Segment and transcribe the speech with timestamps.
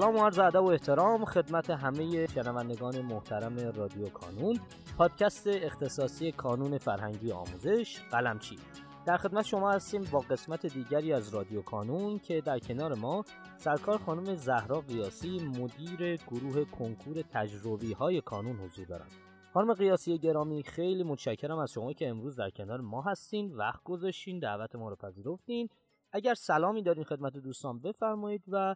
[0.00, 4.60] سلام و عرض ادب و احترام خدمت همه شنوندگان محترم رادیو کانون
[4.98, 8.58] پادکست اختصاصی کانون فرهنگی آموزش قلمچی
[9.06, 13.24] در خدمت شما هستیم با قسمت دیگری از رادیو کانون که در کنار ما
[13.56, 19.12] سرکار خانم زهرا قیاسی مدیر گروه کنکور تجربی های کانون حضور دارند.
[19.54, 23.54] خانم قیاسی گرامی خیلی متشکرم از شما که امروز در کنار ما هستین.
[23.54, 25.68] وقت گذاشتین دعوت ما رو پذیرفتین.
[26.12, 28.74] اگر سلامی دارین خدمت دوستان بفرمایید و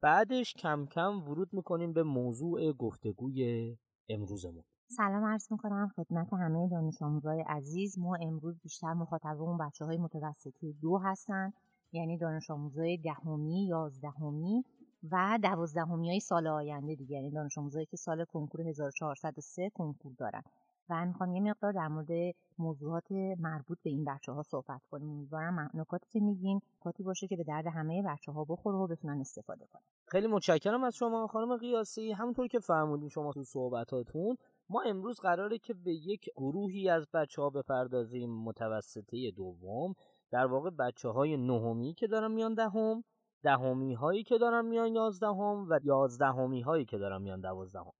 [0.00, 3.76] بعدش کم کم ورود می‌کنیم به موضوع گفتگوی
[4.08, 4.64] امروزمون.
[4.88, 7.98] سلام عرض می‌کنم خدمت همه دانش آموزای عزیز.
[7.98, 11.52] ما امروز بیشتر مخاطبمون بچه های متوسطی دو هستن
[11.92, 14.64] یعنی دانش آموزای دهمی یازدهمی
[15.10, 17.16] و دوازدهمی های سال آینده دیگه.
[17.16, 20.42] یعنی دانش آموزایی که سال کنکور 1403 کنکور دارن.
[20.90, 25.10] و می‌خوام یه مقدار در مورد موضوعات مربوط به این بچه ها صحبت کنیم.
[25.10, 29.20] امیدوارم نکاتی که میگیم نکاتی باشه که به درد همه بچه ها بخوره و بتونن
[29.20, 29.82] استفاده کنن.
[30.08, 32.12] خیلی متشکرم از شما خانم قیاسی.
[32.12, 34.36] همونطور که فرمودین شما تو صحبتاتون
[34.68, 38.30] ما امروز قراره که به یک گروهی از بچه ها بپردازیم.
[38.30, 39.94] متوسطه دوم
[40.30, 43.04] در واقع بچه های نهمی که دارن میان دهم
[43.42, 47.92] دهمی هایی که دارن میان یازدهم و یازدهمی هایی که دارن میان دوازدهم.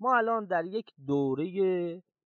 [0.00, 1.44] ما الان در یک دوره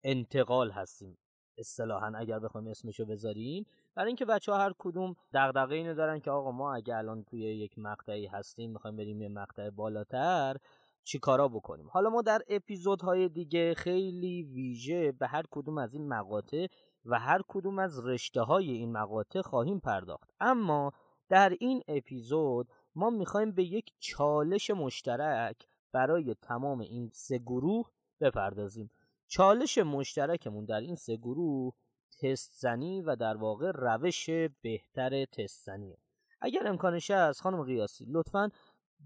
[0.06, 1.18] انتقال هستیم.
[1.58, 6.32] اصطلاحا اگر بخوایم اسمشو بذاریم برای اینکه بچه ها هر کدوم دغدغه اینو دارن که
[6.32, 10.58] آقا ما اگه الان توی یک مقطعی هستیم می‌خوایم بریم یه مقطع بالاتر
[11.04, 16.08] چی کارا بکنیم؟ حالا ما در اپیزودهای دیگه خیلی ویژه به هر کدوم از این
[16.08, 16.68] مقاطع
[17.06, 20.30] و هر کدوم از رشته های این مقاطع خواهیم پرداخت.
[20.40, 20.92] اما
[21.30, 28.90] در این اپیزود ما می‌خوایم به یک چالش مشترک برای تمام این سه گروه بپردازیم.
[29.28, 31.74] چالش مشترکمون در این سه گروه
[32.22, 34.30] تست زنی و در واقع روش
[34.62, 35.98] بهتر تست زنیه
[36.42, 38.50] اگر امکانش هست خانم قیاسی لطفا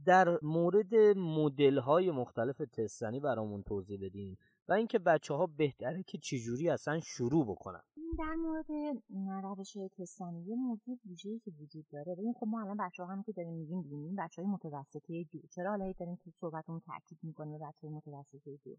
[0.05, 4.37] در مورد مدل های مختلف تست زنی برامون توضیح بدین
[4.67, 7.81] و اینکه بچه ها بهتره که چجوری اصلا شروع بکنن.
[8.19, 8.65] در مورد
[9.43, 12.15] روش تستانی یه موضوع ویژه‌ای که وجود داره.
[12.15, 15.39] ببین خب ما الان بچه هم که داریم میگیم بینیم بچه های متوسطه دو.
[15.55, 18.75] چرا حالا داریم تو صحبتمون تاکید می‌کنیم به بچه های متوسطه دو؟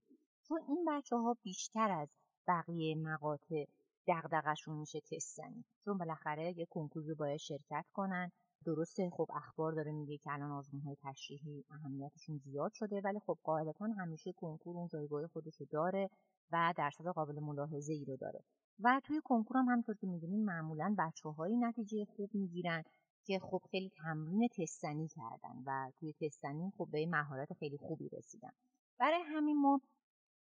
[0.51, 2.09] چون این بچه ها بیشتر از
[2.49, 3.65] بقیه مقاطع
[4.09, 8.31] دغدغشون میشه تست زنی چون بالاخره یه کنکور رو باید شرکت کنن.
[8.65, 13.39] درسته خب اخبار داره میگه که الان آزمون های تشریحی اهمیتشون زیاد شده ولی خب
[13.43, 16.11] قاعدتا همیشه کنکور اون جایگاه خودش داره
[16.53, 18.45] و درصد قابل ملاحظه ای رو داره.
[18.81, 22.83] و توی کنکور هم همطور که می‌دونین معمولا بچه های نتیجه خوب می‌گیرن
[23.27, 28.53] که خب خیلی تمرین تستنی کردن و توی تستنی خب به مهارت خیلی خوبی رسیدن.
[28.99, 29.81] برای همین ما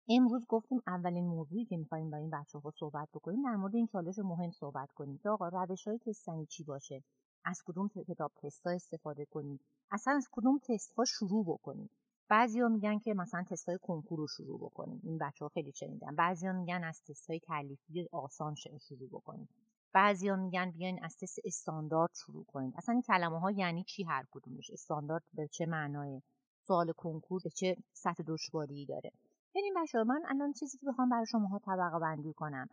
[0.09, 3.87] امروز گفتیم اولین موضوعی که می‌خوایم با این بچه ها صحبت بکنیم در مورد این
[3.87, 7.03] چالش مهم صحبت کنیم که آقا روش های تستنی چی باشه؟
[7.45, 11.91] از کدوم کتاب تست ها استفاده کنیم؟ اصلا از کدوم تست ها شروع بکنیم؟
[12.29, 15.01] بعضیا میگن که مثلا تست های کنکور رو شروع بکنیم.
[15.05, 19.49] این بچه ها خیلی شنیدن بعضیا میگن از تست های تعلیفی آسان شروع بکنیم.
[19.93, 24.25] بعضیا میگن بیاین از تست استاندارد شروع کنیم اصلا این کلمه ها یعنی چی هر
[24.31, 26.23] کدومش؟ استاندارد به چه معنای؟
[26.61, 29.13] سوال کنکور به چه سطح دشواری داره؟
[29.55, 32.69] ببین بچه من الان چیزی که بخوام برای شما طبقه بندی کنم.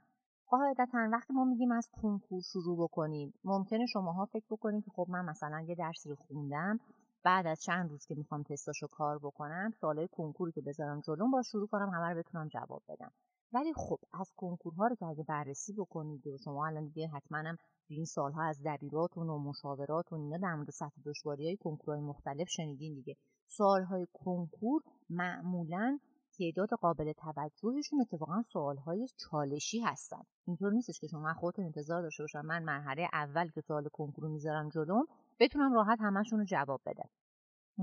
[0.47, 5.25] قاعدتا وقتی ما میگیم از کنکور شروع بکنیم ممکنه شماها فکر بکنید که خب من
[5.25, 6.79] مثلا یه درسی رو خوندم
[7.23, 11.41] بعد از چند روز که می‌خوام تستاشو کار بکنم سوالای کنکوری که بذارم جلوم با
[11.41, 13.11] شروع کنم همه رو بتونم جواب بدم.
[13.53, 17.57] ولی خب از کنکورها رو که اگه بررسی بکنید و شما الان دیگه حتما هم
[17.87, 22.93] این سالها از دبیراتون و مشاوراتون اینا در مورد سطح دشواری های کنکورهای مختلف شنیدین
[22.93, 23.15] دیگه.
[23.47, 25.99] سوالهای کنکور معمولا
[26.39, 30.21] تعداد قابل توجهشون اتفاقا سوالهای چالشی هستن.
[30.47, 34.69] اینطور نیستش که شما خودتون انتظار داشته باشم من مرحله اول که سوال کنکور می‌ذارم
[34.69, 35.05] جلوم
[35.39, 37.09] بتونم راحت همشون رو جواب بدم.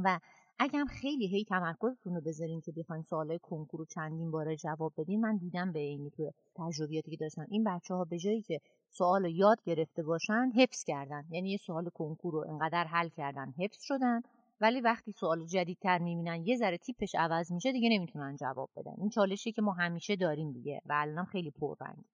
[0.04, 0.20] و
[0.58, 4.92] اگه هم خیلی هی تمرکزتون رو بذارین که بخواین سوالای کنکور رو چندین باره جواب
[4.96, 7.46] بدین من دیدم به اینی تو تجربیاتی که داشتن.
[7.48, 11.24] این بچه ها به جایی که سوال یاد گرفته باشن حفظ کردن.
[11.30, 14.22] یعنی یه سوال کنکور رو انقدر حل کردن حفظ شدن.
[14.60, 18.94] ولی وقتی سوال جدیدتر می‌بینن یه ذره تیپش عوض میشه دیگه نمی‌تونن جواب بدن.
[18.98, 22.04] این چالشی که ما همیشه داریم دیگه و الان خیلی پررنگ.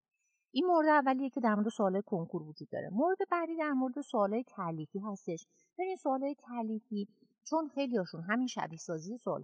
[0.54, 2.88] این مورد اولیه که در مورد سوال کنکور وجود داره.
[2.92, 5.46] مورد بعدی در مورد سوالای تعلیفی هستش.
[5.78, 7.08] ببین سوالای تعلیفی
[7.44, 9.42] چون خیلی هاشون همین شبیه سازی سوال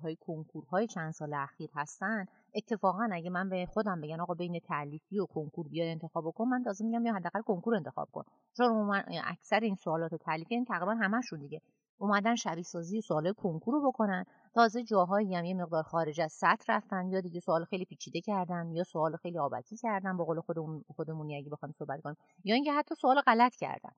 [0.72, 5.26] های چند سال اخیر هستن اتفاقا اگه من به خودم بگن آقا بین تعلیفی و
[5.26, 8.24] کنکور بیا انتخاب کن من لازم میگم یا حداقل کنکور انتخاب کن.
[8.56, 8.90] چون
[9.24, 11.60] اکثر این سوالات تعلیفی این تقریبا همشون دیگه.
[11.98, 14.24] اومدن شبیه سازی سوال کنکور رو بکنن.
[14.54, 18.70] تازه جاهایی هم یه مقدار خارج از سطح رفتن یا دیگه سوال خیلی پیچیده کردن
[18.72, 22.16] یا سوال خیلی آبکی کردن به قول خودمون خودمونی اگه بخوایم صحبت کنیم.
[22.44, 23.92] یا اینکه حتی سوال غلط کردن.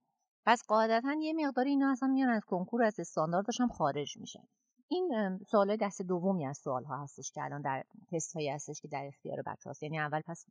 [0.46, 4.44] پس قاعدتا یه مقدار اینا اصلا میان از کنکور از استانداردش هم خارج میشن.
[4.88, 8.88] این سوال دست دومی از سوال ها هستش که الان در تست هایی هستش که
[8.88, 10.46] در اختیار بچه هست یعنی اول پس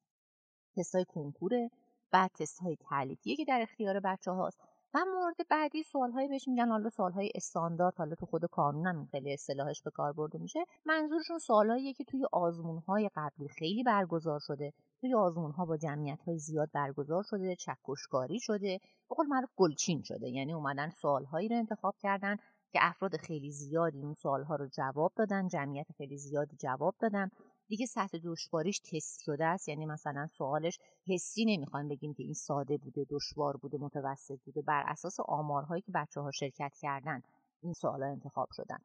[0.78, 1.70] تست های کنکوره
[2.12, 4.60] بعد تست های تعلیفیه که در اختیار بچه هاست
[4.94, 6.70] و مورد بعدی سوال هایی بهش میگن.
[6.70, 10.60] حالا سوال های استاندارد حالا تو خود قانون هم خیلی اصطلاحش به کار برده میشه.
[10.86, 14.74] منظورشون سوالاییه که توی آزمون های قبلی خیلی برگزار شده.
[15.02, 18.80] توی آزمون ها با جمعیت های زیاد برگزار شده چکشکاری شده.
[19.10, 20.30] به قول معروف گلچین شده.
[20.30, 22.36] یعنی اومدن سوال هایی رو انتخاب کردن
[22.72, 27.30] که افراد خیلی زیادی اون سوال ها رو جواب دادن جمعیت خیلی زیادی جواب دادن.
[27.70, 29.70] دیگه سطح دشواریش تست شده است.
[29.70, 34.62] یعنی مثلا سوالش حسی نمی‌خوایم بگیم که این ساده بوده دشوار بوده متوسط بوده.
[34.62, 37.22] بر اساس آمارهایی که بچه ها شرکت کردن
[37.62, 38.78] این سوالا انتخاب شدن.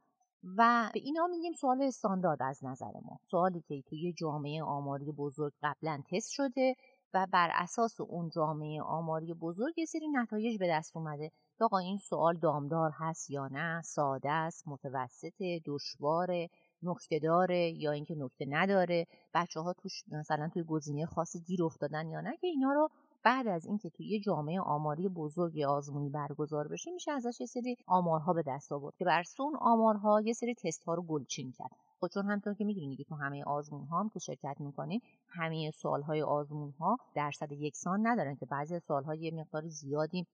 [0.57, 3.19] و به اینا میگیم سوال استاندارد از نظر ما.
[3.23, 6.75] سوالی که توی جامعه آماری بزرگ قبلا تست شده
[7.15, 11.31] و بر اساس اون جامعه آماری بزرگ یه سری نتایج به دست اومده.
[11.61, 16.49] آقا این سوال دامدار هست یا نه؟ ساده است متوسط دشوار
[16.85, 22.09] نکته داره یا اینکه نکته نداره بچه ها توش مثلا توی گزینه خاصی گیر افتادن
[22.09, 22.89] یا نه که اینا رو
[23.25, 27.77] بعد از اینکه توی یه جامعه آماری بزرگ آزمونی برگزار بشه میشه ازش یه سری
[27.87, 31.71] آمارها به دست آورد که بر اون آمارها یه سری تست ها رو گلچین کرد.
[32.01, 35.71] خب چون همطور که می‌دونید که تو همه آزمون ها هم که شرکت می‌کنین همه
[35.71, 40.27] سوال های آزمون ها درصد یکسان ندارن که بعضی سوال ها یه مقدار زیادی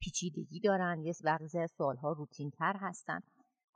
[0.00, 3.20] پیچیدگی دارن یه بعضی سوال ها روتین تر هستن.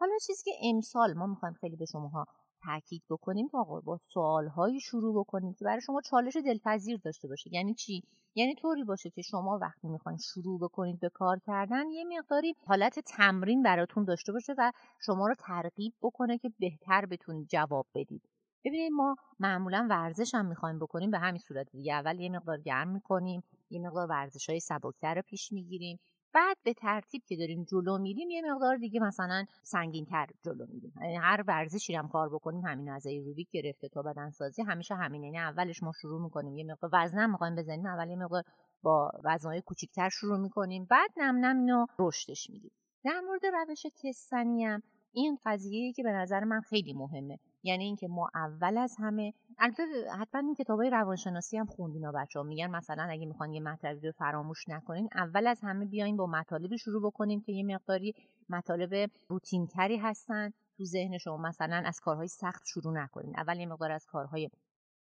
[0.03, 2.27] حالا چیزی که امسال ما می‌خوایم خیلی به شماها
[2.65, 7.51] تاکید بکنیم که آقا با سوالهایی شروع بکنیم که برای شما چالش دلپذیر داشته باشه.
[7.55, 8.03] یعنی چی؟
[8.35, 12.99] یعنی طوری باشه که شما وقتی می‌خواین شروع بکنید به کار کردن یه مقداری حالت
[12.99, 18.23] تمرین براتون داشته باشه و شما رو ترغیب بکنه که بهتر بتونید جواب بدید.
[18.65, 21.95] ببینید ما معمولا ورزش هم می‌خوایم بکنیم به همین صورت دیگه.
[21.95, 25.99] اول یه مقدار گرم می‌کنیم یه مقدار ورزش های سبکتر رو پیش می‌گیریم.
[26.35, 30.93] بعد به ترتیب که داریم جلو میریم یه مقدار دیگه مثلا سنگین تر جلو میریم.
[31.01, 35.23] یعنی هر ورزشی هم کار بکنیم همین از ایروبیک گرفته تا بدن سازی همیشه همین
[35.23, 38.43] یعنی اولش ما شروع می‌کنیم یه مقدار وزن می‌خوایم بزنیم اول یه مقدار
[38.83, 42.73] با وزنهای کوچیکتر شروع می‌کنیم بعد نم نم اینو رشدش میدیم
[43.05, 44.83] در مورد روش تستنی هم
[45.13, 47.39] این قضیه که به نظر من خیلی مهمه.
[47.63, 49.83] یعنی اینکه ما اول از همه البته
[50.21, 54.13] حتما این کتابای روانشناسی هم خوندینا بچه ها میگن مثلا اگه می‌خوان یه مطلبی رو
[54.13, 58.15] فراموش نکنین اول از همه بیاین با مطالبی شروع بکنیم که یه مقداری
[58.49, 61.37] مطالب روتین تری هستن تو ذهن شما.
[61.37, 63.39] مثلا از کارهای سخت شروع نکنین.
[63.39, 64.51] اول یه مقدار از کارهای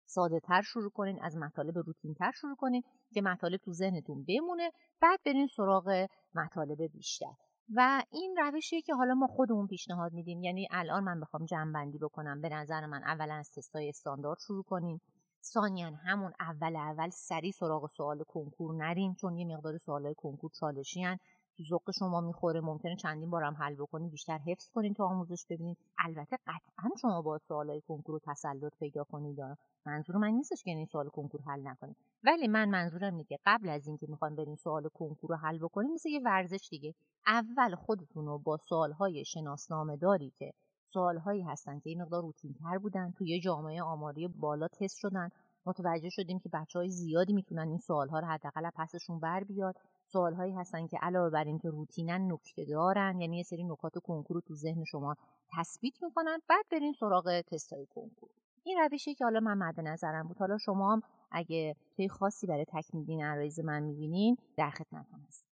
[0.05, 2.83] ساده تر شروع کنین از مطالب روتین تر شروع کنین
[3.13, 4.71] که مطالب تو ذهنتون بمونه
[5.01, 7.44] بعد برین سراغ مطالب بیشتر.
[7.73, 10.43] و این روشیه که حالا ما خودمون پیشنهاد میدیم.
[10.43, 12.41] یعنی الان من بخوام جمع بکنم.
[12.41, 15.01] به نظر من اولا از تستای استاندارد شروع کنیم.
[15.43, 21.03] ثانیا همون اول اول سری سراغ سوال کنکور نریم چون یه مقدار سوالای کنکور چالشی
[21.03, 21.17] هن.
[21.57, 25.77] تو ذوق شما می‌خوره ممکنه چندین بارم حل بکنید بیشتر حفظ کنین تو آموزش ببینید
[25.99, 29.39] البته قطعا شما با سوالای کنکور تسلط پیدا کنید
[29.85, 33.69] منظور من نیستش که این سوال کنکور حل نکنید ولی من منظورم اینه که قبل
[33.69, 36.95] از اینکه می‌خوام برین سوال کنکور رو حل بکنید مثل یه ورزش دیگه.
[37.27, 40.53] اول خودتون رو با سوالهای شناسنامه داری که
[40.85, 45.29] سوالهایی هستن که این مقدار روتین تر بودن توی جامعه آماری بالا تست شدن.
[45.65, 49.75] متوجه شدیم که بچه های زیادی می‌تونن این سوال ها رو حداقل پسشون بر بیاد.
[50.05, 53.21] سوال هایی هستن که علاوه بر اینکه روتینن نکته دارن.
[53.21, 55.15] یعنی یه سری نکات کنکور رو تو ذهن شما
[55.57, 56.39] تثبیت می‌کنن.
[56.47, 58.29] بعد برین سراغ تست های کنکور.
[58.63, 60.37] این روشی که حالا من مد نظرم بود.
[60.37, 65.47] حالا شما هم اگه توی خاصی برای تکمیل این عرایز من می‌بینین در خدمتتون هست.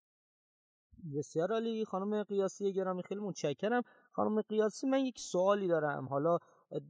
[1.18, 1.86] بسیار عالی.
[1.86, 3.82] خانم قیاسی گرامی خیلی متشکرم.
[4.12, 6.08] خانم قیاسی من یک سوالی دارم.
[6.08, 6.38] حالا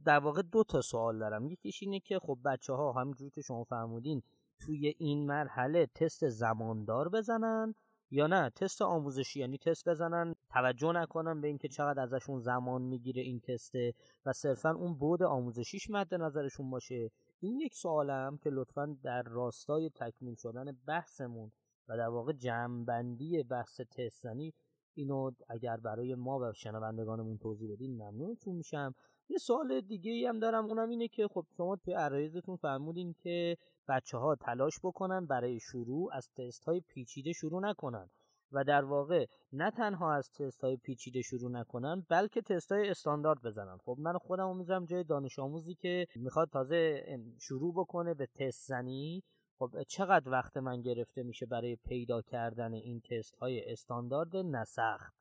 [0.04, 1.46] در واقع دو تا سوال دارم.
[1.46, 4.22] یکیش اینه که خب بچه ها همینجوری که شما فرمودین
[4.58, 7.74] توی این مرحله تست زماندار بزنن
[8.10, 13.22] یا نه؟ تست آموزشی یعنی تست بزنن توجه نکنن به اینکه چقدر ازشون زمان می‌گیره
[13.22, 13.94] این تسته
[14.26, 17.10] و صرفا اون بود آموزشیش مد نظرشون باشه.
[17.40, 21.52] این یک سوالم که لطفا در راستای تکمیل شدن بحثمون
[21.88, 24.54] و در واقع جمعبندی بحث تستنی
[24.94, 28.94] اینو اگر برای ما و شنوندگانمون توضیح بدین ممنونتون میشم.
[29.32, 33.56] یه سوال دیگه ای هم دارم اونم اینه که خب شما توی عرایزتون فرمودین که
[33.88, 38.10] بچه ها تلاش بکنن برای شروع از تست های پیچیده شروع نکنن
[38.52, 43.42] و در واقع نه تنها از تست های پیچیده شروع نکنن بلکه تست های استاندارد
[43.42, 43.76] بزنن.
[43.76, 47.04] خب من خودم می‌ذارم جای دانش آموزی که می‌خواد تازه
[47.40, 49.22] شروع بکنه به تست زنی.
[49.58, 55.14] خب چقدر وقت من گرفته میشه برای پیدا کردن این تست های استاندارد نسخت؟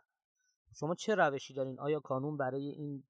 [0.73, 3.03] شما چه روشی دارین؟ آیا کانون برای این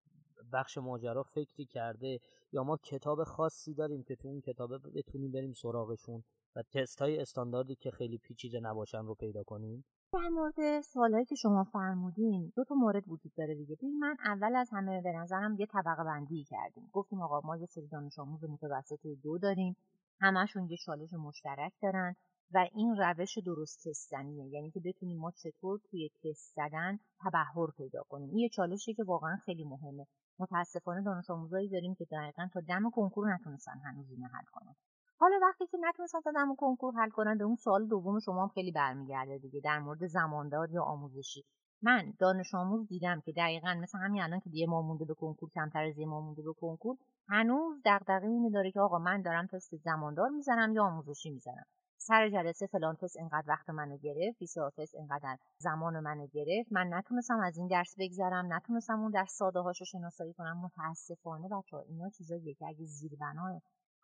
[0.54, 2.20] بخش ماجرا فکری کرده
[2.52, 6.24] یا ما کتاب خاصی داریم که تو اون کتابه بتونیم بریم سراغشون
[6.56, 11.36] و تست های استانداردی که خیلی پیچیده نباشن رو پیدا کنیم؟ در مورد سوالایی که
[11.36, 13.76] شما فرمودین دو تا مورد وجود داره دیگه.
[13.76, 16.90] ببین من اول از همه به نظرم یه طبقه بندی کردیم.
[16.94, 19.76] گفتیم آقا ما یه سری دانش آموز متوسط دو داریم.
[20.20, 22.16] همشون یه چالش مشترک دارن.
[22.53, 24.46] و این روش درست تستنیه.
[24.46, 28.29] یعنی که بتونیم ما چطور توی تست زدن تبهر پیدا کنیم.
[28.29, 30.08] این یه چالشی که واقعا خیلی مهمه.
[30.39, 34.75] متاسفانه دانش آموزایی داریم که دقیقا تا دم کنکور نتونستن هنوز اینو حل کنن.
[35.17, 38.48] حالا وقتی که نتونستن تا دم کنکور حل کنن به اون سوال دوم شما هم
[38.48, 41.46] خیلی برمیگرده دیگه در مورد زماندار یا آموزشی.
[41.81, 45.50] من دانش آموز دیدم که دقیقا مثل همین الان که یه ما مونده به کنکور
[45.50, 46.98] کمتر از یه ما مونده به کنکور
[47.29, 51.65] هنوز دغدغه اینو داره که آقا من دارم تست زماندار می‌زنم یا آموزشی می‌زنم.
[52.03, 56.72] سر جلسه فلان تست اینقدر وقت منو گرفت بیسار اینقدر زمان منو گرفت.
[56.72, 60.58] من نتونستم از این درس بگذرم نتونستم اون درس ساده هاشو شناسایی کنم.
[60.58, 63.62] متاسفانه بچه اینا چیزاییه که اگه زیربنای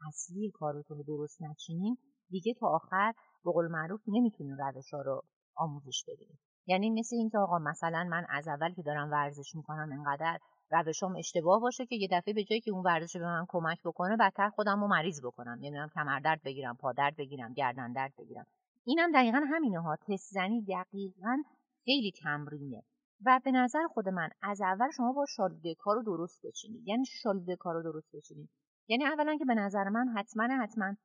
[0.07, 1.97] اصلی کارتون رو درست نچینین
[2.29, 3.13] دیگه تا آخر
[3.45, 5.21] به قول معروف نمی‌تونین روش رو
[5.55, 6.37] آموزش بدین.
[6.67, 10.39] یعنی مثل اینکه آقا مثلا من از اول که دارم ورزش می‌کنم انقدر
[10.71, 14.17] روشام اشتباه باشه که یه دفعه به جایی که اون ورزش به من کمک بکنه
[14.17, 15.57] بدتر خودم رو مریض بکنم.
[15.61, 18.45] نمی‌دونم کمردرد بگیرم پادرد بگیرم گردن درد بگیرم.
[18.85, 19.95] اینم دقیقا همینه ها.
[19.95, 21.43] تست زنی دقیقا
[21.85, 22.83] خیلی تمرینه.
[23.25, 26.87] و به نظر خود من از اول شما با شالوده کار درست بچینید.
[26.87, 28.49] یعنی شالوده کار درست بچینید؟
[28.87, 30.95] یعنی اولا که به نظر من حتما حتما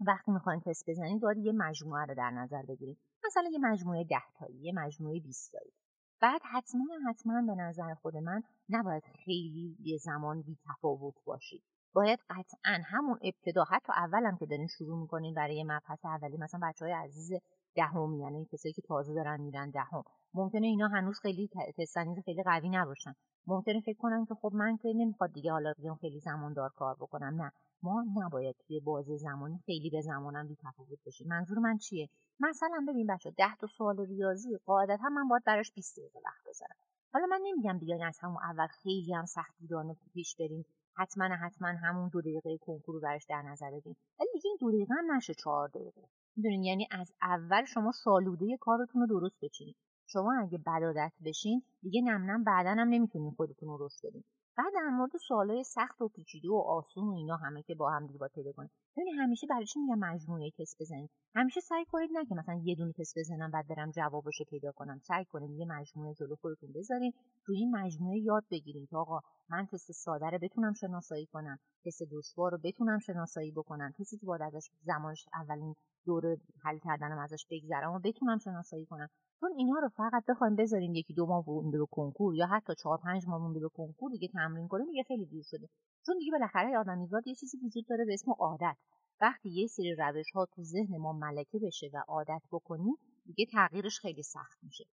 [0.00, 2.98] وقتی می‌خواین تست بزنید باید یه مجموعه رو در نظر بگیرید.
[3.26, 5.72] مثلا یه مجموعه ده تایی یه مجموعه 20 تایی.
[6.20, 12.18] بعد حتما حتما به نظر خود من نباید خیلی یه زمان بی تفاوت باشید باید
[12.30, 16.94] قطعا همون ابتدا حتی اولم که دارین شروع می‌کنین برای مبحث اولی مثلا بچه های
[16.94, 17.32] عزیز
[17.76, 20.02] دهم یعنی کسایی که تازه دارن میرن دهم.
[20.34, 23.14] ممکنه اینا هنوز خیلی تستنیز خیلی قوی نباشن.
[23.46, 27.42] ممکنه فکر کنن که خب من که نمی‌خواد دیگه حالا بیام خیلی زماندار کار بکنم.
[27.42, 27.52] نه.
[27.82, 32.08] ما نباید توی بازی زمانی خیلی به زمانم بی تفاوت بشیم منظور من چیه؟
[32.40, 36.76] مثلا ببین بچه ده تا سوال ریاضی قاعدتا من باید براش 20 دقیقه وقت بذارم.
[37.12, 40.64] حالا من نمیگم بیاین از همون اول خیلی هم سختگیرانه پیش بریم.
[40.96, 43.96] حتما حتما همون دو دقیقه کنکور رو براش در نظر بگیریم.
[44.20, 46.02] ولی دیگه این دو دقیقه هم نشه چهار دقیقه.
[46.36, 49.76] می‌دونین یعنی از اول شما شالوده کارتون رو درست بچینید
[50.06, 54.24] شما اگه بدادت بشین دیگه نم نم بعدا هم نمی‌تونین خودتون رو رشد بدین
[54.58, 58.06] بعد در مورد سوالای سخت و پیچیده و آسون و اینا همه که با هم
[58.06, 62.10] دیگه با پیدا کنید ببین همیشه برای چی میگم مجموعه تست بزنید همیشه سعی کنید
[62.12, 64.98] نه که مثلا یه دونه تست بزنم بعد برم جوابشو پیدا کنم.
[64.98, 67.12] سعی کنید یه مجموعه جلو خودتون بذارین.
[67.46, 71.58] تو این مجموعه یاد بگیرید آقا من تست ساده رو بتونم شناسایی کنم.
[71.86, 73.92] تست دشوار رو بتونم شناسایی بکنم.
[73.98, 75.74] کسی که باید ازش زمانش اولین
[76.06, 79.08] دوره حل کردنم ازش بگذرم و بتونم شناسایی کنم.
[79.40, 82.98] چون اینا رو فقط بخوایم بذاریم یکی دو ماه مونده به کنکور یا حتی چهار
[82.98, 85.68] پنج ماه مونده به کنکور دیگه تمرین کنیم دیگه خیلی دیر شده.
[86.06, 88.76] چون دیگه بالاخره آدمیزاد یه چیزی وجود داره به اسم عادت.
[89.20, 92.94] وقتی یه سری روش ها تو ذهن ما ملکه بشه و عادت بکنیم
[93.24, 94.84] دیگه تغییرش خیلی سخت میشه.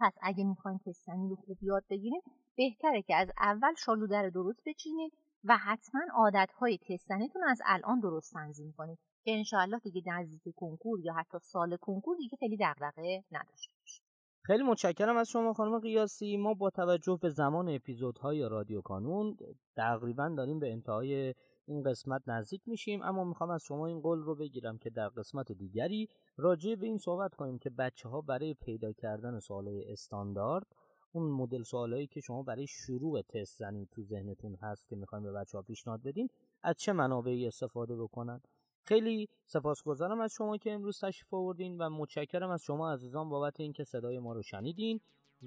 [0.00, 2.20] پس اگه می‌خوایم تستنی رو خوب یاد بگیریم
[2.56, 5.12] بهتره که از اول شالوده رو درست بچینید
[5.48, 8.98] و حتما عادت های تستنیتون از الان درست تنظیم کنید.
[9.26, 14.02] که انشاءالله دیگه نزدیک کنکور یا حتی سال کنکور دیگه خیلی دغدغه نداشته باشید.
[14.42, 16.36] خیلی متشکرم از شما خانم قیاسی.
[16.36, 19.36] ما با توجه به زمان اپیزودهای رادیو کانون
[19.76, 21.34] تقریبا داریم به انتهای
[21.66, 25.52] این قسمت نزدیک میشیم اما می‌خوام از شما این قول رو بگیرم که در قسمت
[25.52, 30.66] دیگری راجع به این صحبت کنیم که بچه ها برای پیدا کردن سوالای استاندارد
[31.16, 35.32] اون مدل سوالایی که شما برای شروع تست زنی تو ذهنتون هست که می‌خوایم به
[35.32, 36.28] بچه ها پیشنهاد بدین
[36.62, 38.40] از چه منابعی استفاده بکنن؟
[38.84, 43.84] خیلی سپاسگزارم از شما که امروز تشریف آوردین و متشکرم از شما عزیزان بابت اینکه
[43.84, 45.00] صدای ما رو شنیدین.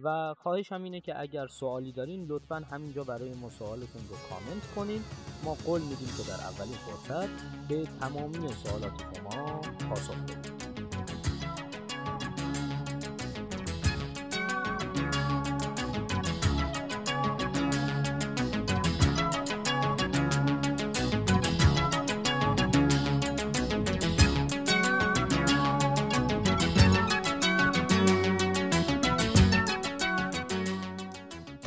[0.04, 4.74] و خواهش هم اینه که اگر سوالی دارین لطفا همینجا برای ما سوالتون رو کامنت
[4.76, 5.02] کنین.
[5.46, 7.30] ما قول میدیم که در اولین فرصت
[7.70, 10.89] به تمامی سوالات شما پاسخ بدیم.